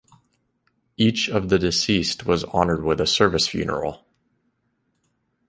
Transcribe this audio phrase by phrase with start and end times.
[0.97, 4.03] Each of the deceased was honoured with a Service funeral.